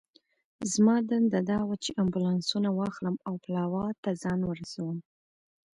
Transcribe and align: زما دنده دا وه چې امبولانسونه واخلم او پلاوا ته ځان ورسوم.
زما 0.73 0.95
دنده 1.09 1.39
دا 1.51 1.59
وه 1.67 1.75
چې 1.83 1.91
امبولانسونه 2.03 2.69
واخلم 2.73 3.15
او 3.27 3.33
پلاوا 3.43 3.85
ته 4.03 4.09
ځان 4.21 4.39
ورسوم. 4.45 4.97